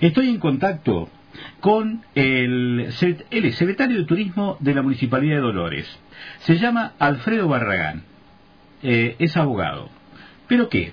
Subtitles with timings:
[0.00, 1.08] Estoy en contacto
[1.60, 5.98] con el, secretario de Turismo de la Municipalidad de Dolores.
[6.40, 8.02] Se llama Alfredo Barragán.
[8.82, 9.88] Eh, es abogado.
[10.48, 10.92] ¿Pero qué?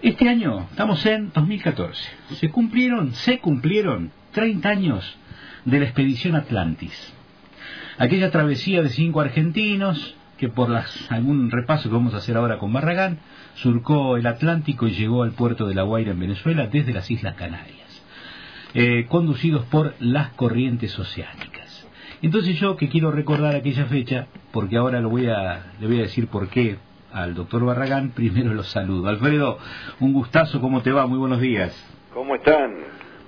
[0.00, 2.08] Este año estamos en 2014.
[2.36, 5.18] Se cumplieron, se cumplieron 30 años
[5.64, 7.12] de la expedición Atlantis.
[7.98, 12.58] Aquella travesía de cinco argentinos que por las, algún repaso que vamos a hacer ahora
[12.58, 13.18] con Barragán,
[13.54, 17.34] surcó el Atlántico y llegó al puerto de La Guaira en Venezuela desde las Islas
[17.34, 17.85] Canarias.
[18.74, 21.86] Eh, conducidos por las corrientes oceánicas.
[22.22, 26.02] Entonces yo que quiero recordar aquella fecha, porque ahora lo voy a, le voy a
[26.02, 26.76] decir por qué
[27.12, 29.08] al doctor Barragán, primero los saludo.
[29.08, 29.58] Alfredo,
[30.00, 31.06] un gustazo, ¿cómo te va?
[31.06, 31.74] Muy buenos días.
[32.12, 32.74] ¿Cómo están?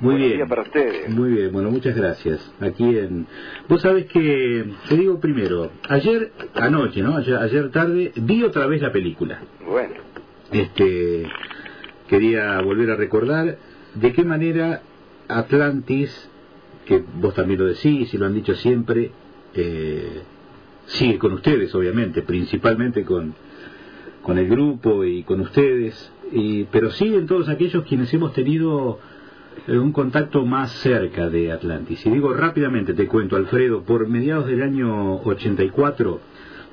[0.00, 0.36] Muy bien.
[0.36, 1.08] Días para ustedes.
[1.10, 2.54] Muy bien, bueno, muchas gracias.
[2.60, 3.26] Aquí en...
[3.68, 7.16] Vos sabés que, te digo primero, ayer, anoche, ¿no?
[7.16, 9.40] Ayer, ayer tarde, vi otra vez la película.
[9.66, 9.94] Bueno.
[10.52, 11.26] Este,
[12.08, 13.58] quería volver a recordar
[13.94, 14.82] de qué manera
[15.28, 16.28] Atlantis,
[16.86, 19.10] que vos también lo decís y lo han dicho siempre,
[19.54, 20.22] eh,
[20.86, 23.34] sigue con ustedes, obviamente, principalmente con,
[24.22, 28.98] con el grupo y con ustedes, y, pero siguen todos aquellos quienes hemos tenido
[29.66, 32.04] eh, un contacto más cerca de Atlantis.
[32.06, 36.20] Y digo rápidamente, te cuento, Alfredo, por mediados del año 84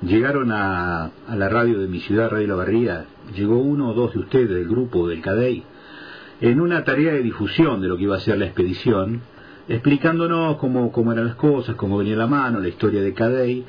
[0.01, 4.19] llegaron a, la radio de mi ciudad, Radio La Barría, llegó uno o dos de
[4.19, 5.63] ustedes del grupo del CADEI,
[6.41, 9.21] en una tarea de difusión de lo que iba a ser la expedición,
[9.67, 13.65] explicándonos cómo, cómo eran las cosas, cómo venía la mano, la historia de Cadey,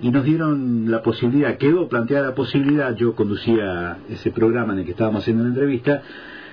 [0.00, 4.84] y nos dieron la posibilidad, quedó planteada la posibilidad, yo conducía ese programa en el
[4.84, 6.02] que estábamos haciendo la entrevista,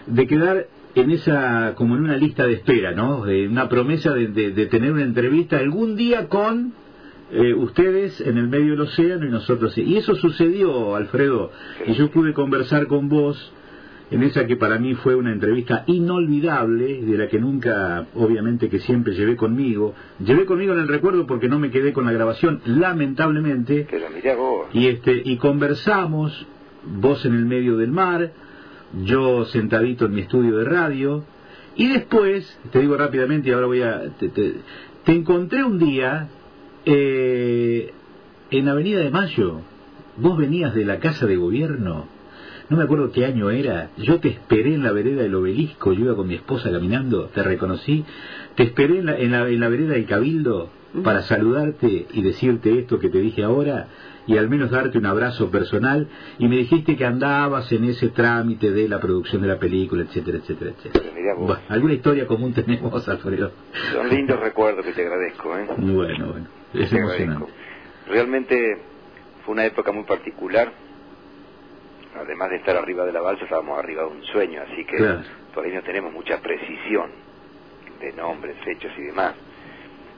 [0.07, 3.23] de quedar en esa, como en una lista de espera, ¿no?
[3.23, 6.73] De una promesa de, de, tener una entrevista algún día con
[7.31, 9.77] eh, ustedes en el medio del océano y nosotros.
[9.77, 11.51] Y eso sucedió, Alfredo,
[11.87, 13.53] y yo pude conversar con vos
[14.11, 18.79] en esa que para mí fue una entrevista inolvidable, de la que nunca, obviamente que
[18.79, 19.95] siempre llevé conmigo.
[20.19, 23.87] Llevé conmigo en el recuerdo porque no me quedé con la grabación, lamentablemente.
[24.73, 26.45] Y, este, y conversamos,
[26.99, 28.33] vos en el medio del mar,
[29.05, 31.23] yo sentadito en mi estudio de radio,
[31.77, 34.01] y después, te digo rápidamente y ahora voy a...
[34.19, 34.55] Te,
[35.05, 36.27] encontré un día
[36.83, 37.93] eh,
[38.49, 39.61] en Avenida de Mayo,
[40.17, 42.20] vos venías de la casa de gobierno
[42.71, 46.05] no me acuerdo qué año era, yo te esperé en la vereda del obelisco, yo
[46.05, 48.05] iba con mi esposa caminando, te reconocí,
[48.55, 50.69] te esperé en la, en la, vereda del Cabildo
[51.03, 53.87] para saludarte y decirte esto que te dije ahora
[54.25, 56.07] y al menos darte un abrazo personal
[56.39, 60.37] y me dijiste que andabas en ese trámite de la producción de la película, etcétera,
[60.37, 61.59] etcétera, etcétera.
[61.67, 63.51] alguna historia común tenemos, Alfredo.
[63.91, 65.65] Son lindos recuerdos que te agradezco, ¿eh?
[65.75, 67.51] Bueno, bueno, es emocionante.
[68.07, 68.77] Realmente
[69.43, 70.71] fue una época muy particular
[72.15, 74.97] además de estar arriba de la balsa, estábamos arriba de un sueño, así que
[75.53, 77.11] por ahí no tenemos mucha precisión
[77.99, 79.35] de nombres, fechas y demás.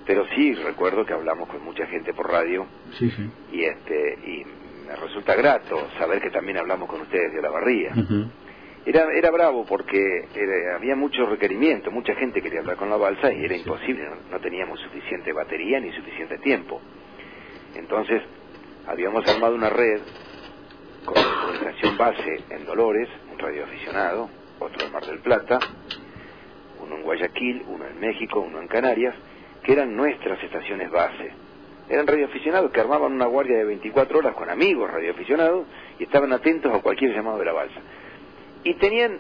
[0.06, 2.66] Pero sí recuerdo que hablamos con mucha gente por radio
[3.52, 4.46] y este y
[4.88, 7.92] me resulta grato saber que también hablamos con ustedes de la barría.
[8.86, 10.28] Era, era bravo porque
[10.76, 14.78] había mucho requerimiento, mucha gente quería hablar con la balsa y era imposible, no teníamos
[14.82, 16.82] suficiente batería ni suficiente tiempo.
[17.76, 18.22] Entonces
[18.86, 20.02] habíamos armado una red
[21.06, 25.60] con comunicación base en Dolores, un radioaficionado, otro en Mar del Plata,
[26.82, 29.16] uno en Guayaquil, uno en México, uno en Canarias,
[29.64, 31.32] que eran nuestras estaciones base.
[31.90, 35.68] Eran radioaficionados que armaban una guardia de 24 horas con amigos radioaficionados
[36.00, 37.80] y estaban atentos a cualquier llamado de la balsa.
[38.64, 39.20] Y tenían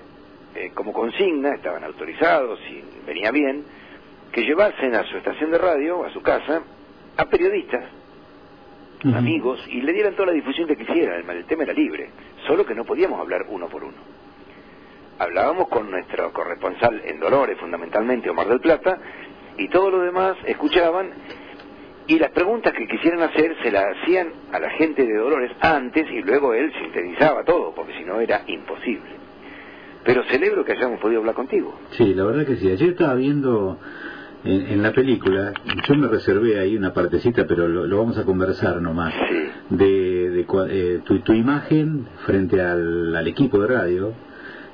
[0.56, 3.64] eh, como consigna, estaban autorizados y venía bien,
[4.32, 6.62] que llevasen a su estación de radio, a su casa,
[7.18, 7.86] a periodistas
[9.11, 12.09] amigos, y le dieran toda la difusión que quisieran, el, tema era libre,
[12.47, 13.97] solo que no podíamos hablar uno por uno.
[15.20, 18.97] Hablábamos con nuestro corresponsal en Dolores, fundamentalmente Omar del Plata,
[19.58, 21.11] y todos los demás escuchaban
[22.08, 26.05] y las preguntas que quisieran hacer se las hacían a la gente de Dolores antes
[26.11, 29.09] y luego él sintetizaba todo, porque si no era imposible.
[30.03, 31.79] Pero celebro que hayamos podido hablar contigo.
[31.91, 32.70] Sí, la verdad que sí.
[32.70, 33.79] Ayer estaba viendo
[34.45, 35.53] en, la película,
[35.87, 39.13] yo me reservé ahí una partecita, pero lo, vamos a conversar nomás,
[39.69, 44.13] de, de eh, tu, tu, imagen frente al, equipo de radio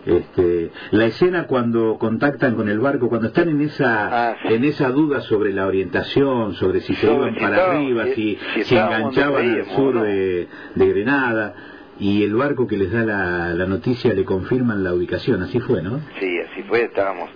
[0.06, 4.90] Este, la escena cuando contactan con el barco, cuando están en esa ah, en esa
[4.90, 10.02] duda sobre la orientación, sobre si se iban para arriba, si, si, enganchaban al sur
[10.02, 11.54] de, Grenada,
[12.00, 15.84] y el barco que les da la, la noticia le confirman la ubicación, así fue,
[15.84, 16.00] ¿no?
[16.20, 17.30] Sí, así fue, estábamos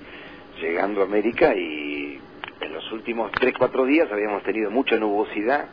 [0.64, 2.20] llegando a América y
[2.62, 5.68] en los últimos 3, 4 días habíamos tenido mucha nubosidad,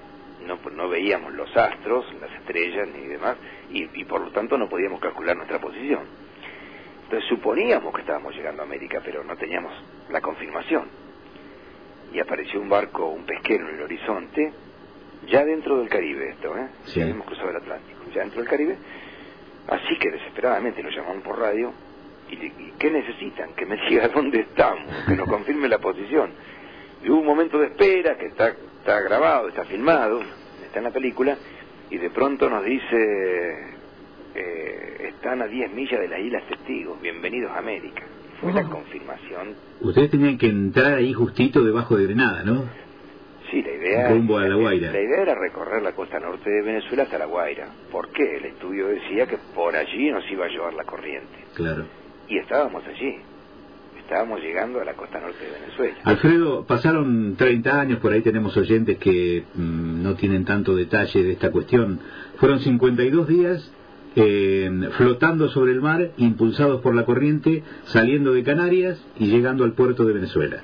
[0.47, 3.37] no, no veíamos los astros, las estrellas ni demás,
[3.71, 6.01] y, y por lo tanto no podíamos calcular nuestra posición.
[7.05, 9.73] Entonces suponíamos que estábamos llegando a América, pero no teníamos
[10.11, 10.89] la confirmación.
[12.13, 14.53] Y apareció un barco, un pesquero en el horizonte,
[15.29, 16.69] ya dentro del Caribe esto, ¿eh?
[16.87, 17.03] Sí.
[17.03, 18.77] habíamos cruzado el Atlántico, ya dentro del Caribe.
[19.69, 21.73] Así que desesperadamente lo llamaron por radio.
[22.31, 23.55] ¿Y, qué necesitan?
[23.55, 26.31] Que me diga dónde estamos, que nos confirme la posición.
[27.03, 30.21] Y hubo un momento de espera que está, está grabado, está filmado,
[30.65, 31.37] está en la película,
[31.91, 33.77] y de pronto nos dice
[34.35, 38.03] eh, están a 10 millas de las Islas Testigos, bienvenidos a América.
[38.41, 39.55] Fue la confirmación.
[39.83, 42.65] Ustedes tenían que entrar ahí justito debajo de Grenada, ¿no?
[43.51, 44.93] Sí, la idea, Rumbo a la, Guaira.
[44.93, 47.69] la idea era recorrer la costa norte de Venezuela hasta la Guaira.
[47.91, 48.37] ¿Por qué?
[48.37, 51.45] El estudio decía que por allí nos iba a llevar la corriente.
[51.55, 51.85] Claro.
[52.31, 53.17] Y estábamos allí.
[53.99, 55.95] Estábamos llegando a la costa norte de Venezuela.
[56.05, 61.33] Alfredo, pasaron 30 años, por ahí tenemos oyentes que mm, no tienen tanto detalle de
[61.33, 62.01] esta cuestión.
[62.39, 63.73] Fueron 52 días
[64.17, 69.73] eh, flotando sobre el mar, impulsados por la corriente, saliendo de Canarias y llegando al
[69.73, 70.63] puerto de Venezuela.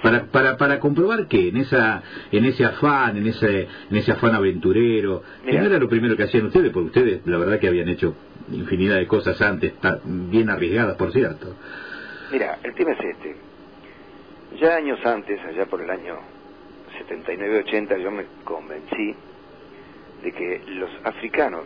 [0.00, 4.34] Para, para, para comprobar que en esa en ese afán, en ese en ese afán
[4.34, 7.88] aventurero, que no era lo primero que hacían ustedes, porque ustedes la verdad que habían
[7.88, 8.14] hecho
[8.50, 9.72] infinidad de cosas antes,
[10.04, 11.54] bien arriesgadas, por cierto.
[12.30, 13.36] Mira, el tema es este.
[14.60, 16.18] Ya años antes, allá por el año
[17.08, 19.14] 79-80, yo me convencí
[20.22, 21.64] de que los africanos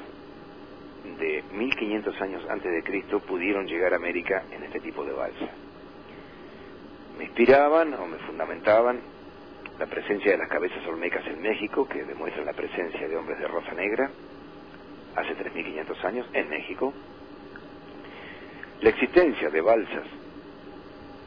[1.19, 5.51] de 1500 años antes de Cristo pudieron llegar a América en este tipo de balsa.
[7.19, 9.01] Me inspiraban o me fundamentaban
[9.79, 13.47] la presencia de las cabezas olmecas en México, que demuestran la presencia de hombres de
[13.47, 14.11] rosa negra
[15.15, 16.93] hace 3500 años en México,
[18.81, 20.05] la existencia de balsas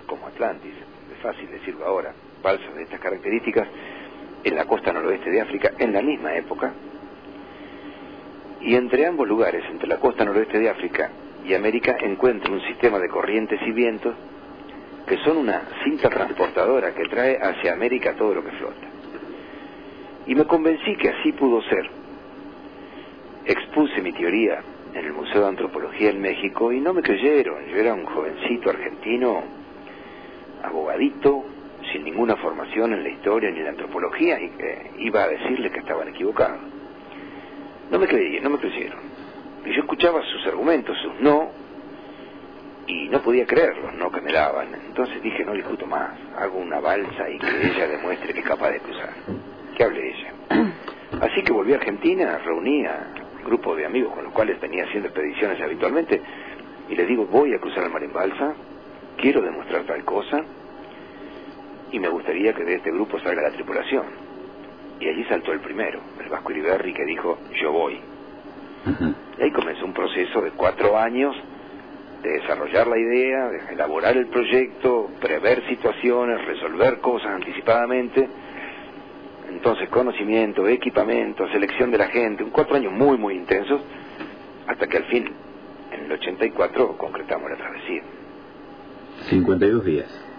[0.06, 0.74] como Atlantis,
[1.12, 3.68] es fácil decirlo ahora, balsas de estas características
[4.44, 6.71] en la costa noroeste de África en la misma época,
[8.62, 11.09] y entre ambos lugares, entre la costa noroeste de África
[11.45, 14.15] y América, encuentro un sistema de corrientes y vientos
[15.09, 18.88] que son una cinta transportadora que trae hacia América todo lo que flota.
[20.27, 21.89] Y me convencí que así pudo ser.
[23.44, 24.61] Expuse mi teoría
[24.94, 27.65] en el Museo de Antropología en México y no me creyeron.
[27.65, 29.44] Yo era un jovencito argentino,
[30.61, 31.44] abogadito,
[31.91, 35.79] sin ninguna formación en la historia ni la antropología y que iba a decirles que
[35.79, 36.59] estaban equivocados.
[37.89, 39.00] No me creían, no me creyeron.
[39.65, 41.50] Y yo escuchaba sus argumentos, sus no,
[42.89, 44.74] y no podía creerlos, no que me daban.
[44.74, 48.71] Entonces dije, no discuto más, hago una balsa y que ella demuestre que es capaz
[48.71, 49.12] de cruzar.
[49.77, 50.33] Que hable ella.
[51.21, 54.86] Así que volví a Argentina, reuní a un grupo de amigos con los cuales venía
[54.86, 56.19] haciendo expediciones habitualmente,
[56.89, 58.56] y les digo, voy a cruzar el mar en balsa,
[59.18, 60.44] quiero demostrar tal cosa,
[61.92, 64.06] y me gustaría que de este grupo salga la tripulación.
[65.00, 68.01] Y allí saltó el primero, el Vasco Iriberri, que dijo, yo voy.
[69.38, 71.35] Y ahí comenzó un proceso de cuatro años
[72.21, 78.28] de desarrollar la idea, de elaborar el proyecto, prever situaciones, resolver cosas anticipadamente.
[79.49, 83.81] Entonces, conocimiento, equipamiento, selección de la gente, un cuatro años muy, muy intensos,
[84.68, 85.26] hasta que al fin,
[85.92, 88.04] en el 84, concretamos la travesía.
[89.30, 90.30] 52 días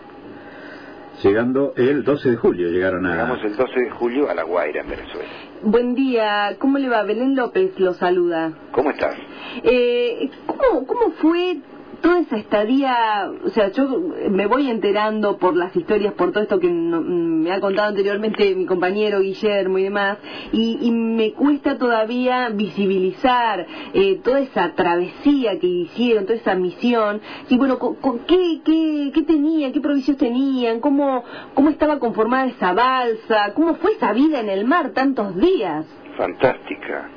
[1.22, 2.68] llegando el 12 de julio.
[2.68, 3.12] Llegaron a...
[3.12, 5.28] Llegamos el 12 de julio a La Guaira, en Venezuela.
[5.62, 7.02] Buen día, ¿cómo le va?
[7.02, 8.52] Belén López lo saluda.
[8.72, 9.14] ¿Cómo estás?
[9.62, 11.58] Eh, ¿cómo, ¿Cómo fue
[12.00, 13.88] toda esa estadía, o sea, yo
[14.30, 18.66] me voy enterando por las historias, por todo esto que me ha contado anteriormente mi
[18.66, 20.18] compañero Guillermo y demás,
[20.52, 27.56] y, me cuesta todavía visibilizar eh, toda esa travesía que hicieron, toda esa misión, y
[27.56, 33.52] bueno, con, ¿qué, qué, qué tenían, qué provisiones tenían, cómo, cómo estaba conformada esa balsa,
[33.54, 35.86] cómo fue esa vida en el mar tantos días.
[36.16, 37.08] Fantástica.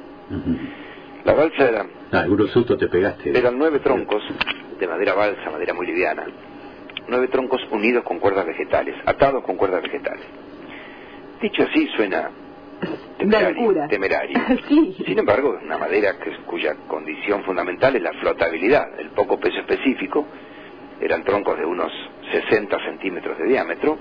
[1.25, 1.85] La balsa era...
[2.11, 3.35] Ah, susto te pegaste.
[3.35, 4.21] Eran nueve troncos
[4.83, 6.25] de madera balsa, madera muy liviana.
[7.07, 10.25] Nueve troncos unidos con cuerdas vegetales, atados con cuerdas vegetales.
[11.41, 12.29] Dicho así suena
[13.17, 13.87] temerario.
[13.87, 14.37] temerario.
[15.05, 20.25] Sin embargo, es una madera cuya condición fundamental es la flotabilidad, el poco peso específico.
[20.99, 21.91] Eran troncos de unos
[22.31, 23.97] 60 centímetros de diámetro.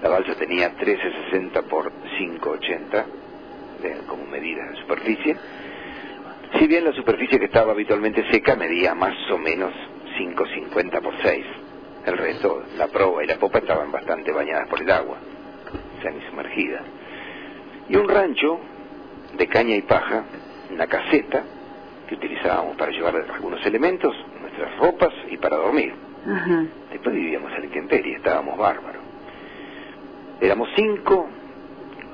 [0.00, 3.06] La balsa tenía 1360 por 580
[4.06, 5.36] como medida de superficie
[6.54, 9.72] Si bien la superficie que estaba habitualmente seca medía más o menos
[10.18, 11.46] 5,50 por 6,
[12.06, 15.18] el resto, la proa y la popa estaban bastante bañadas por el agua,
[16.30, 16.82] sumergida.
[17.88, 18.60] Y un rancho
[19.36, 20.24] de caña y paja,
[20.70, 21.42] una caseta,
[22.08, 25.94] que utilizábamos para llevar algunos elementos, nuestras ropas y para dormir.
[26.92, 29.02] Después vivíamos en la intemperie, estábamos bárbaros.
[30.40, 31.28] Éramos cinco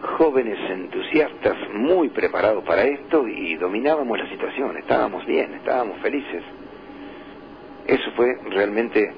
[0.02, 6.42] jóvenes entusiastas, muy preparados para esto y dominábamos la situación, estábamos bien, estábamos felices.
[7.86, 9.12] Eso fue realmente...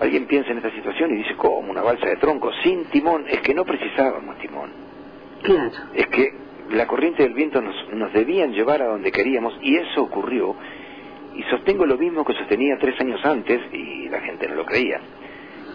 [0.00, 3.26] Alguien piensa en esta situación y dice, ¿cómo una balsa de tronco sin timón?
[3.28, 4.70] Es que no precisábamos timón.
[5.42, 5.70] Claro.
[5.92, 6.32] Es que
[6.70, 10.56] la corriente del viento nos, nos debían llevar a donde queríamos y eso ocurrió.
[11.34, 15.00] Y sostengo lo mismo que sostenía tres años antes y la gente no lo creía.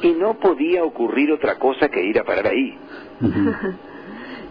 [0.02, 2.78] Y no podía ocurrir otra cosa que ir a parar ahí.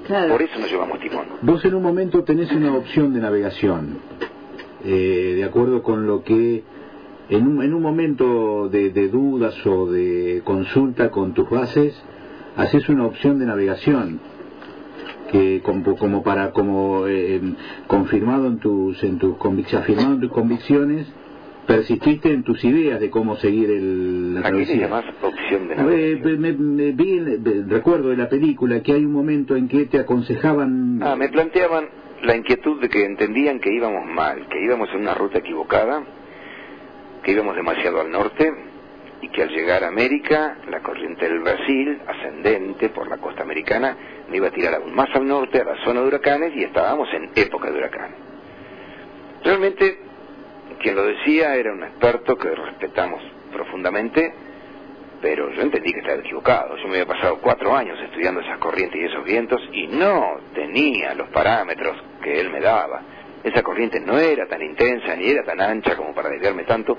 [0.06, 1.24] Por eso nos llevamos timón.
[1.42, 3.98] Vos en un momento tenés una opción de navegación,
[4.84, 6.62] eh, de acuerdo con lo que
[7.30, 11.94] en un, en un momento de, dudas o de consulta con tus bases,
[12.56, 14.20] haces una opción de navegación
[15.32, 17.40] que como, como para como eh,
[17.86, 21.08] confirmado en tus en tus convicciones afirmado en tus convicciones
[21.66, 26.40] persististe en tus ideas de cómo seguir el, la ¿A qué llamas opción de navegación?
[26.40, 27.18] me, me, vi,
[27.68, 31.02] recuerdo de la película que hay un momento en que te aconsejaban...
[31.02, 31.88] Ah, me planteaban
[32.22, 36.02] la inquietud de que entendían que íbamos mal, que íbamos en una ruta equivocada,
[37.22, 38.52] que íbamos demasiado al norte
[39.22, 43.96] y que al llegar a América, la corriente del Brasil, ascendente por la costa americana,
[44.30, 47.08] me iba a tirar aún más al norte, a la zona de huracanes, y estábamos
[47.14, 48.10] en época de huracán.
[49.42, 50.03] Realmente
[50.80, 54.34] quien lo decía era un experto que respetamos profundamente,
[55.20, 56.76] pero yo entendí que estaba equivocado.
[56.76, 61.14] Yo me había pasado cuatro años estudiando esas corrientes y esos vientos y no tenía
[61.14, 63.00] los parámetros que él me daba.
[63.42, 66.98] Esa corriente no era tan intensa ni era tan ancha como para desviarme tanto,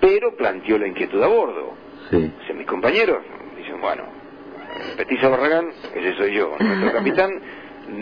[0.00, 1.74] pero planteó la inquietud a bordo.
[2.10, 2.32] Sí.
[2.54, 3.22] mis compañeros
[3.56, 4.04] dicen, bueno,
[4.96, 7.30] Petiza Barragán, ese soy yo, nuestro capitán,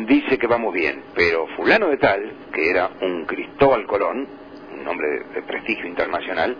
[0.06, 4.39] dice que vamos bien, pero fulano de tal, que era un Cristóbal Colón,
[4.80, 6.56] un hombre de, prestigio internacional,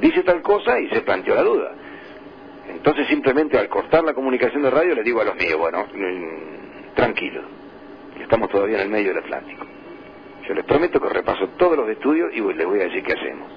[0.00, 1.72] dice tal cosa y se planteó la duda.
[2.68, 6.94] Entonces simplemente al cortar la comunicación de radio le digo a los míos, bueno, mm,
[6.94, 7.42] tranquilo,
[8.20, 9.66] estamos todavía en el medio del Atlántico.
[10.46, 13.48] Yo les prometo que repaso todos los estudios y les voy a decir qué hacemos.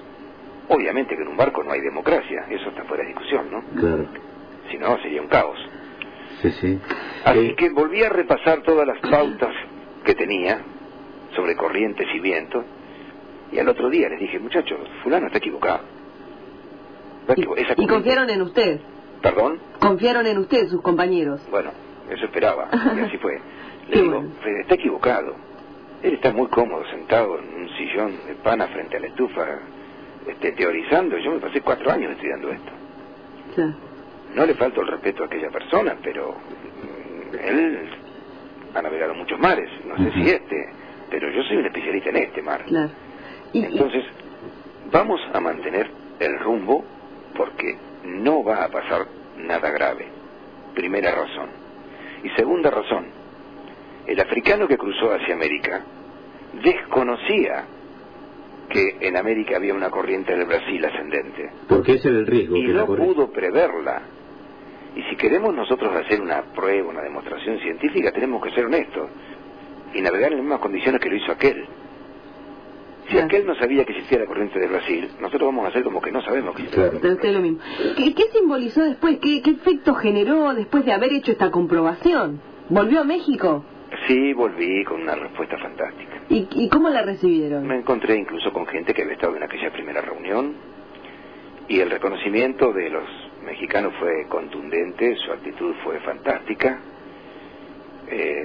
[0.68, 3.62] Obviamente que en un barco no hay democracia, eso está fuera de discusión, ¿no?
[3.78, 4.06] Claro.
[4.70, 5.58] Si no, sería un caos.
[6.40, 6.80] Sí, sí.
[7.24, 9.54] Así eh, que volví a repasar todas las pautas
[10.04, 10.60] que tenía
[11.34, 12.64] sobre corrientes y vientos
[13.52, 15.80] y al otro día les dije, muchachos, fulano está equivocado.
[17.36, 18.80] y, confiaron en usted.
[19.20, 19.58] ¿Perdón?
[19.78, 21.46] Confiaron en usted, sus compañeros.
[21.50, 21.70] Bueno,
[22.10, 23.38] eso esperaba, y así fue.
[23.88, 24.24] Le digo,
[24.60, 25.34] está equivocado.
[26.02, 29.46] Él está muy cómodo sentado en un sillón de pana frente a la estufa,
[30.26, 31.16] este, teorizando.
[31.18, 32.72] Yo me pasé cuatro años estudiando esto.
[34.34, 36.34] No le falta el respeto a aquella persona, pero
[37.44, 37.88] él
[38.74, 39.68] ha navegado muchos mares.
[39.84, 40.72] No sé si este,
[41.10, 42.64] pero yo soy un especialista en este mar.
[42.64, 42.90] Claro.
[43.52, 44.04] Entonces,
[44.90, 46.84] vamos a mantener el rumbo
[47.36, 49.06] porque no va a pasar
[49.38, 50.06] nada grave.
[50.74, 51.48] Primera razón.
[52.24, 53.06] Y segunda razón,
[54.06, 55.84] el africano que cruzó hacia América
[56.62, 57.64] desconocía
[58.68, 61.50] que en América había una corriente del Brasil ascendente.
[61.68, 62.56] Porque ese era el riesgo.
[62.56, 64.02] Y no pudo preverla.
[64.96, 69.10] Y si queremos nosotros hacer una prueba, una demostración científica, tenemos que ser honestos
[69.94, 71.66] y navegar en las mismas condiciones que lo hizo aquel.
[73.12, 76.00] Si aquel no sabía que existía la corriente de Brasil, nosotros vamos a hacer como
[76.00, 77.32] que no sabemos que existía.
[77.32, 77.58] Lo mismo.
[77.96, 79.18] ¿Qué, simbolizó después?
[79.18, 82.40] ¿Qué, efecto generó después de haber hecho esta comprobación?
[82.70, 83.64] ¿Volvió a México?
[84.06, 86.22] Sí, volví con una respuesta fantástica.
[86.30, 87.66] ¿Y, ¿Y cómo la recibieron?
[87.66, 90.54] Me encontré incluso con gente que había estado en aquella primera reunión
[91.68, 93.04] y el reconocimiento de los
[93.44, 96.80] mexicanos fue contundente, su actitud fue fantástica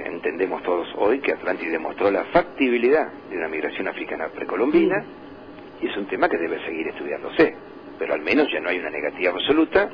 [0.08, 5.04] entendemos todos hoy que Atlantis demostró la factibilidad de una migración africana precolombina
[5.82, 7.56] y es un tema que debe seguir estudiándose,
[8.00, 9.90] pero al menos ya no hay una negativa absoluta,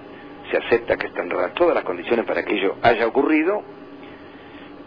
[0.49, 3.63] se acepta que están dadas todas las condiciones para que ello haya ocurrido.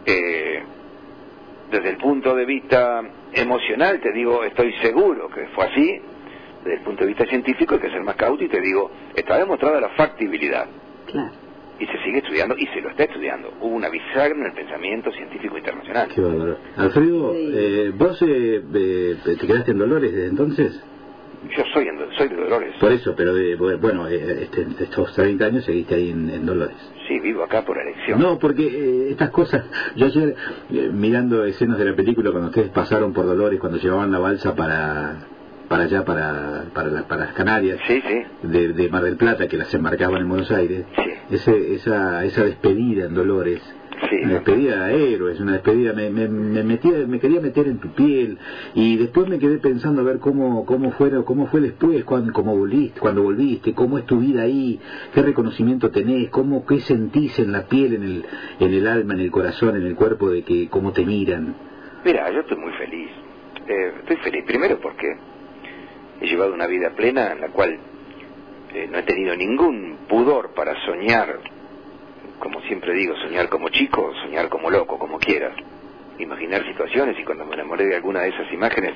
[0.06, 0.62] Eh,
[1.70, 3.02] desde el punto de vista
[3.32, 6.00] emocional te digo, estoy seguro que fue así,
[6.62, 9.38] desde el punto de vista científico hay que ser más cauto y te digo, está
[9.38, 10.66] demostrada la factibilidad.
[11.06, 11.45] Claro
[11.78, 13.52] y se sigue estudiando y se lo está estudiando.
[13.60, 16.08] Hubo una bisagra en el pensamiento científico internacional.
[16.14, 16.22] Qué
[16.76, 18.62] Alfredo, eh, ¿vos eh,
[19.24, 20.82] te quedaste en Dolores desde entonces?
[21.54, 22.74] Yo soy, soy de Dolores.
[22.80, 26.76] Por eso, pero de, bueno, eh, este, estos 30 años seguiste ahí en, Dolores.
[27.06, 28.20] Sí, vivo acá por elección.
[28.20, 29.64] No, porque eh, estas cosas,
[29.96, 30.34] yo ayer
[30.70, 34.54] eh, mirando escenas de la película cuando ustedes pasaron por Dolores, cuando llevaban la balsa
[34.54, 35.16] para
[35.68, 37.78] para allá, para, para, para las Canarias,
[38.42, 40.84] De, de, Mar del Plata, que las embarcaban en Buenos Aires,
[41.30, 43.60] Ese, esa, esa despedida en Dolores,
[44.22, 47.88] una despedida de héroes, una despedida, me, me, me, metía, me quería meter en tu
[47.88, 48.38] piel
[48.74, 52.56] y después me quedé pensando a ver cómo, cómo, fue, cómo fue después, cuando, cómo
[52.56, 54.78] volviste, cuando volviste, cómo es tu vida ahí,
[55.14, 58.24] qué reconocimiento tenés, cómo, qué sentís en la piel, en el,
[58.60, 61.54] en el alma, en el corazón, en el cuerpo, de que cómo te miran.
[62.04, 63.08] Mira, yo estoy muy feliz.
[63.66, 65.16] Eh, estoy feliz primero porque
[66.20, 67.78] he llevado una vida plena en la cual
[68.74, 71.40] eh, no he tenido ningún pudor para soñar
[72.38, 75.54] como siempre digo, soñar como chico, soñar como loco, como quieras.
[76.18, 78.94] Imaginar situaciones y cuando me enamoré de alguna de esas imágenes,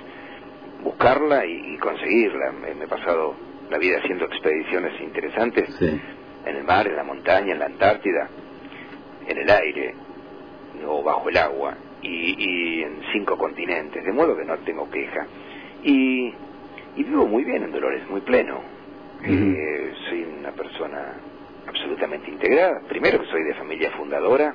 [0.82, 2.52] buscarla y, conseguirla.
[2.52, 3.34] Me, he pasado
[3.70, 8.28] la vida haciendo expediciones interesantes en el mar, en la montaña, en la Antártida,
[9.26, 9.94] en el aire
[10.86, 15.26] o bajo el agua y, en cinco continentes, de modo que no tengo queja.
[15.82, 16.32] Y,
[16.96, 18.60] vivo muy bien en Dolores, muy pleno.
[19.24, 21.14] Eh, soy una persona
[21.66, 22.80] absolutamente integrada.
[22.88, 24.54] Primero soy de familia fundadora,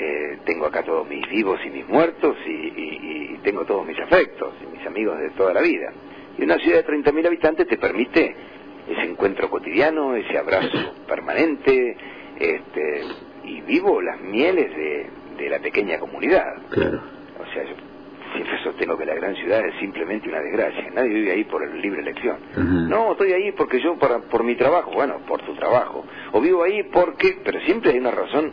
[0.00, 4.76] eh, tengo acá todos mis vivos y mis muertos y, tengo todos mis afectos y
[4.76, 5.90] mis amigos de toda la vida.
[6.36, 8.36] Y una ciudad de 30.000 habitantes te permite
[8.86, 11.96] ese encuentro cotidiano, ese abrazo permanente,
[12.38, 13.02] este,
[13.44, 15.06] y vivo las mieles de,
[15.38, 16.44] de la pequeña comunidad.
[16.70, 17.00] Claro.
[17.40, 17.74] O sea, yo
[18.34, 20.90] siempre sostengo que la gran ciudad es simplemente una desgracia.
[20.94, 22.36] Nadie vive ahí por libre elección.
[22.88, 26.04] No, estoy ahí porque yo, para, por mi trabajo, bueno, por tu trabajo.
[26.32, 28.52] O vivo ahí porque, pero siempre hay una razón.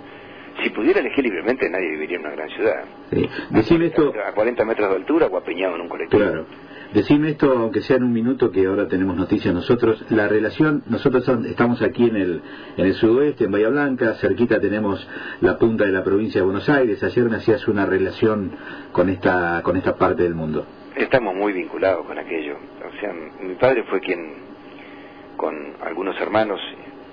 [0.63, 2.86] Si pudiera elegir libremente, nadie viviría en una gran ciudad.
[3.12, 3.29] Sí.
[3.50, 4.13] Decime esto...
[4.25, 6.24] A 40 metros de altura o apiñado en un colectivo.
[6.24, 6.46] Claro.
[6.95, 10.01] Decime esto, aunque sea en un minuto, que ahora tenemos noticias nosotros.
[10.11, 12.41] La relación, nosotros estamos aquí en el,
[12.77, 15.05] en el sudoeste, en Bahía Blanca, cerquita tenemos
[15.41, 17.03] la punta de la provincia de Buenos Aires.
[17.03, 18.49] Ayer me hacías una relación
[18.93, 20.65] con esta, con esta parte del mundo.
[20.95, 22.55] Estamos muy vinculados con aquello.
[22.55, 23.11] O sea,
[23.41, 24.35] mi padre fue quien,
[25.35, 26.61] con algunos hermanos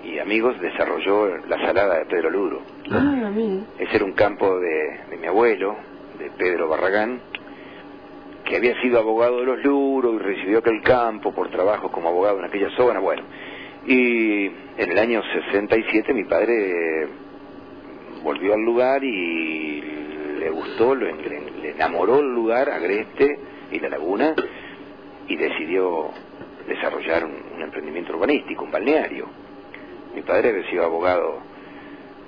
[0.05, 2.63] y amigos, desarrolló la salada de Pedro Luro.
[2.89, 3.33] Ah,
[3.81, 5.75] Ese era un campo de, de mi abuelo,
[6.21, 7.19] de Pedro Barragán,
[8.45, 12.39] que había sido abogado de los Luros y recibió aquel campo por trabajo como abogado
[12.39, 13.23] en aquella zona, bueno.
[13.87, 17.09] Y en el año 67 mi padre
[18.23, 19.81] volvió al lugar y
[20.39, 21.13] le gustó, le,
[21.71, 23.39] enamoró el lugar, Agreste
[23.71, 24.35] y la laguna,
[25.29, 26.11] y decidió
[26.67, 29.29] desarrollar un, emprendimiento urbanístico, un balneario.
[30.15, 31.41] Mi padre había sido abogado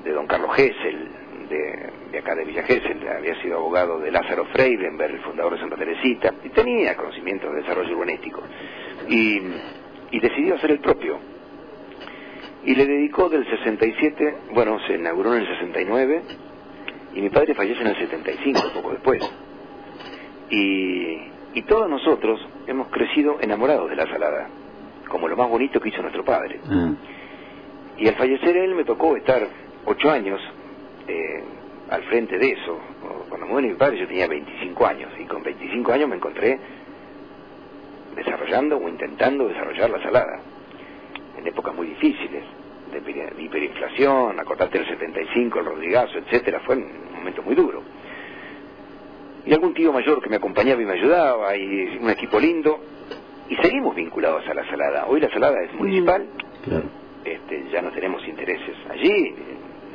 [0.04, 1.08] de don Carlos Gessel,
[2.10, 5.76] de, acá de Villa Gesell, había sido abogado de Lázaro Freidenberg, el fundador de Santa
[5.76, 8.42] Teresita, y tenía conocimientos de desarrollo urbanístico.
[9.08, 9.40] Y,
[10.10, 11.18] y decidió hacer el propio.
[12.64, 16.22] Y le dedicó del 67, bueno, se inauguró en el 69,
[17.14, 19.22] y mi padre fallece en el 75, poco después.
[20.50, 24.48] Y, y todos nosotros hemos crecido enamorados de la salada,
[25.08, 26.60] como lo más bonito que hizo nuestro padre.
[26.68, 26.92] Ah.
[27.98, 29.46] Y al fallecer él me tocó estar
[29.86, 30.40] ocho años
[31.08, 31.44] eh,
[31.90, 32.78] al frente de eso.
[33.28, 36.58] Cuando murió mi padre yo tenía 25 años y con 25 años me encontré
[38.16, 40.40] desarrollando o intentando desarrollar la salada
[41.36, 42.44] en épocas muy difíciles
[42.92, 47.82] de hiperinflación, acordate el 75, el Rodrigazo, etcétera, fue un momento muy duro.
[49.44, 52.78] Y algún tío mayor que me acompañaba y me ayudaba, y un equipo lindo,
[53.48, 55.06] y seguimos vinculados a la salada.
[55.06, 56.26] Hoy la salada es municipal,
[57.24, 59.34] este, ya no tenemos intereses allí,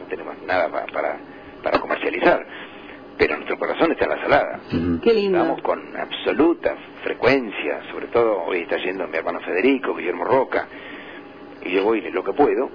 [0.10, 1.20] tenemos nada para,
[1.64, 2.46] para, comercializar,
[3.18, 4.60] pero nuestro corazón está en la salada.
[5.02, 5.40] Qué lindo.
[5.40, 10.68] Vamos con absoluta frecuencia, sobre todo hoy está yendo mi hermano Federico, Guillermo Roca,
[11.64, 12.70] y yo voy lo que puedo,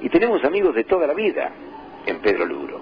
[0.00, 1.50] y tenemos amigos de toda la vida
[2.06, 2.80] en Pedro Luro,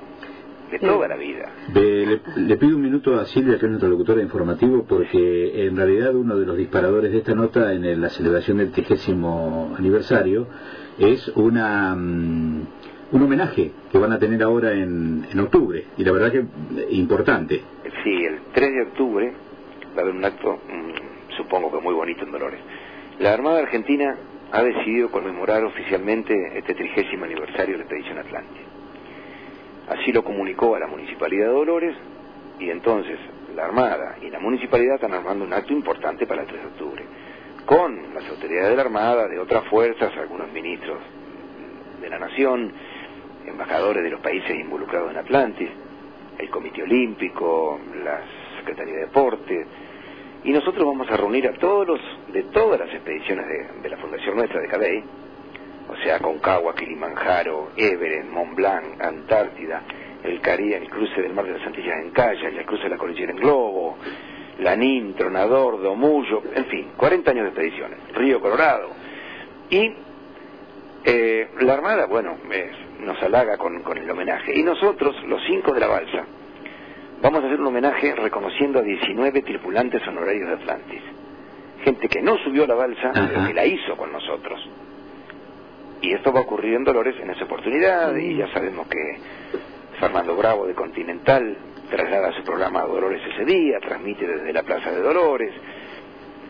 [0.71, 1.51] de toda la vida.
[1.73, 6.37] le, pido un minuto a Silvia, que es nuestra locutora informativo, porque en realidad uno
[6.37, 10.47] de los disparadores de esta nota en la celebración del trigésimo aniversario
[10.99, 11.95] es una...
[11.95, 12.67] Mm,
[13.15, 16.45] un homenaje que van a tener ahora en, en octubre, y la verdad que
[16.91, 17.63] importante.
[18.03, 19.33] Sí, el 3 de octubre
[19.97, 22.59] va a haber un acto, mm, supongo que muy bonito en Dolores.
[23.21, 24.17] La Armada Argentina
[24.51, 28.61] ha decidido conmemorar oficialmente este trigésimo aniversario de la expedición Atlante.
[29.91, 31.97] Así lo comunicó a la Municipalidad de Dolores
[32.59, 33.19] y entonces
[33.55, 37.05] la Armada y la Municipalidad están armando un acto importante para el 3 de octubre,
[37.65, 40.99] con las autoridades de la Armada, de otras fuerzas, algunos ministros
[42.01, 42.73] de la Nación,
[43.47, 45.71] embajadores de los países involucrados en Atlantis,
[46.39, 48.21] el Comité Olímpico, la
[48.59, 49.67] Secretaría de Deportes
[50.45, 52.01] y nosotros vamos a reunir a todos los
[52.33, 53.47] de todas las expediciones
[53.83, 55.03] de, la fundación nuestra de Cadey,
[55.89, 59.83] o sea, Concagua, Kilimanjaro, Everest, Mont Blanc, Antártida,
[60.23, 62.99] el Caribe, el cruce del Mar de las Antillas en Calla, el cruce de la
[62.99, 63.97] cordillera en Globo,
[64.59, 68.91] Lanín, Tronador, Domullo, en fin, 40 años de expediciones, Río Colorado.
[69.71, 69.93] Y
[71.05, 72.39] eh, la Armada, bueno,
[73.01, 74.59] nos halaga con, con el homenaje.
[74.59, 76.25] Y nosotros, los cinco de la balsa,
[77.21, 81.03] vamos a hacer un homenaje reconociendo a 19 tripulantes honorarios de Atlantis.
[81.85, 84.59] Gente que no subió a la balsa, pero que la hizo con nosotros.
[86.01, 89.19] Y esto va a ocurrir en Dolores en esa oportunidad, y ya sabemos que
[90.01, 91.57] Fernando Bravo de Continental
[91.91, 95.53] traslada su programa a Dolores ese día, transmite desde la Plaza de Dolores,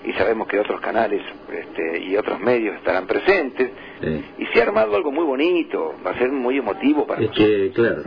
[0.04, 3.70] y sabemos que otros canales este, y otros medios estarán presentes.
[4.38, 7.70] Y se ha armado algo muy bonito va a ser muy emotivo para es que
[7.74, 8.02] claro.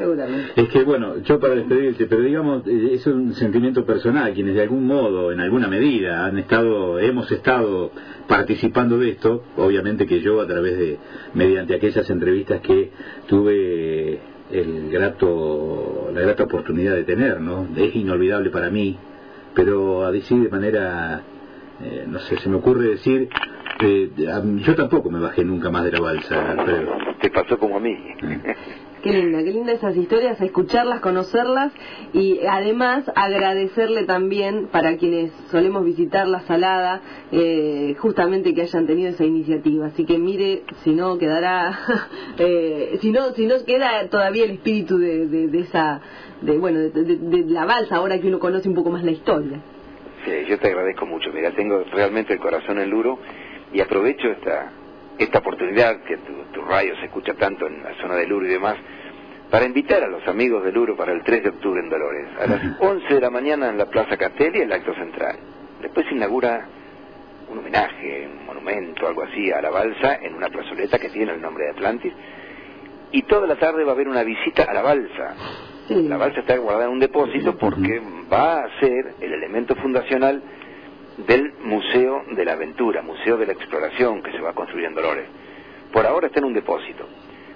[0.56, 4.62] Es que bueno yo para despedirte pero digamos eh, es un sentimiento personal quienes de
[4.62, 7.92] algún modo en alguna medida han estado hemos estado
[8.28, 9.44] participando de esto.
[9.56, 11.00] Obviamente que yo a través de
[11.34, 12.92] mediante aquellas entrevistas que
[13.26, 14.20] tuve
[14.52, 18.98] el grato la grata oportunidad de tener no es inolvidable para mí
[19.56, 21.24] pero a decir de manera
[21.82, 23.30] eh, no sé, se me ocurre decir,
[23.78, 24.10] que
[24.66, 26.94] yo tampoco me bajé nunca más de la balsa, Alfredo.
[27.22, 27.96] Te pasó como a mí.
[29.04, 31.72] Qué linda, qué linda esas historias, escucharlas, conocerlas
[32.14, 39.12] y además agradecerle también para quienes solemos visitar la salada, eh, justamente que hayan tenido
[39.12, 39.86] esa iniciativa.
[39.86, 41.78] Así que mire, si no quedará,
[42.40, 46.02] eh, si no, si no queda todavía el espíritu de, de, esa,
[46.42, 49.62] de bueno, de la balsa ahora que uno conoce un poco más la historia
[50.48, 51.32] yo te agradezco mucho.
[51.32, 53.20] Mira, tengo realmente el corazón en Luro
[53.74, 54.72] y aprovecho esta
[55.18, 58.76] esta oportunidad que tu, radio se escucha tanto en la zona de Luro y demás
[59.50, 62.28] para invitar a los amigos de Luro para el 3 de octubre en Dolores.
[62.40, 65.38] A las 11 de la mañana en la Plaza Castelli, el acto central.
[65.82, 66.68] Después se inaugura
[67.50, 71.42] un homenaje, un monumento, algo así, a la balsa en una plazoleta que tiene el
[71.42, 72.14] nombre de Atlantis.
[73.12, 75.36] Y toda la tarde va a haber una visita a la balsa
[75.90, 80.42] la balsa está guardada en un depósito porque va a ser el elemento fundacional
[81.26, 84.94] del Museo de la Aventura, Museo de la Exploración que se va a construir en
[84.94, 85.26] Dolores.
[85.92, 87.08] Por ahora está en un depósito,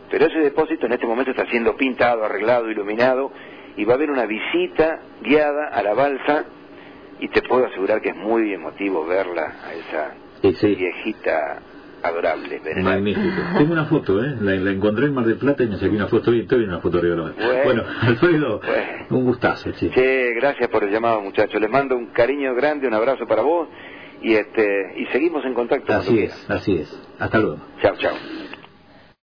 [0.09, 3.31] pero ese depósito en este momento está siendo pintado, arreglado, iluminado
[3.75, 6.45] y va a haber una visita guiada a la balsa
[7.19, 11.61] y te puedo asegurar que es muy emotivo verla a esa viejita
[12.03, 12.61] adorable.
[12.81, 13.41] Magnífico.
[13.57, 14.35] Tengo una foto, ¿eh?
[14.41, 16.99] La, encontré en Mar del Plata y me saqué una foto y estoy una foto
[16.99, 17.33] Bueno,
[17.63, 18.61] bueno Alfredo,
[19.09, 19.71] un gustazo.
[19.73, 19.89] Sí.
[20.35, 21.59] gracias por el llamado, muchachos.
[21.59, 23.67] Les mando un cariño grande, un abrazo para vos
[24.21, 25.93] y este y seguimos en contacto.
[25.93, 27.01] Así es, así es.
[27.19, 27.57] Hasta luego.
[27.81, 28.15] Chao, chao.